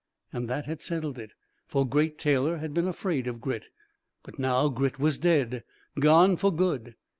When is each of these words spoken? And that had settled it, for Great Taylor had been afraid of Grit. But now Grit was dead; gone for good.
And 0.33 0.49
that 0.49 0.65
had 0.65 0.81
settled 0.81 1.19
it, 1.19 1.33
for 1.67 1.87
Great 1.87 2.17
Taylor 2.17 2.57
had 2.57 2.73
been 2.73 2.87
afraid 2.87 3.27
of 3.27 3.39
Grit. 3.39 3.67
But 4.23 4.39
now 4.39 4.67
Grit 4.67 4.97
was 4.97 5.19
dead; 5.19 5.63
gone 5.99 6.37
for 6.37 6.51
good. 6.51 6.95